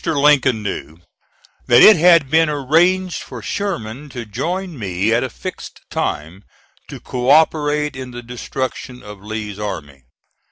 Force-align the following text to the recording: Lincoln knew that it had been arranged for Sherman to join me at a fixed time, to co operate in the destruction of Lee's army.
Lincoln 0.03 0.63
knew 0.63 0.97
that 1.67 1.83
it 1.83 1.95
had 1.95 2.27
been 2.31 2.49
arranged 2.49 3.21
for 3.21 3.43
Sherman 3.43 4.09
to 4.09 4.25
join 4.25 4.79
me 4.79 5.13
at 5.13 5.23
a 5.23 5.29
fixed 5.29 5.81
time, 5.91 6.43
to 6.87 6.99
co 6.99 7.29
operate 7.29 7.95
in 7.95 8.09
the 8.09 8.23
destruction 8.23 9.03
of 9.03 9.21
Lee's 9.21 9.59
army. 9.59 10.05